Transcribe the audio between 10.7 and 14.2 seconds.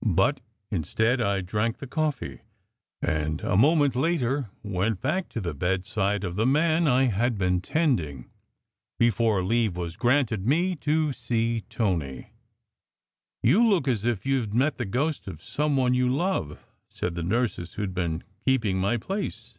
to see Tony. "You look as